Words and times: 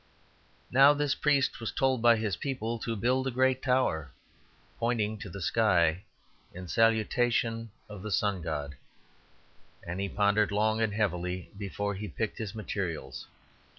Now 0.71 0.93
this 0.95 1.13
priest 1.13 1.59
was 1.59 1.71
told 1.71 2.01
by 2.01 2.15
his 2.15 2.35
people 2.35 2.79
to 2.79 2.95
build 2.95 3.27
a 3.27 3.29
great 3.29 3.61
tower, 3.61 4.11
pointing 4.79 5.19
to 5.19 5.29
the 5.29 5.43
sky 5.43 6.01
in 6.55 6.67
salutation 6.67 7.69
of 7.87 8.01
the 8.01 8.09
Sun 8.09 8.41
god; 8.41 8.73
and 9.85 9.99
he 9.99 10.09
pondered 10.09 10.51
long 10.51 10.81
and 10.81 10.91
heavily 10.95 11.51
before 11.55 11.93
he 11.93 12.07
picked 12.07 12.39
his 12.39 12.55
materials. 12.55 13.27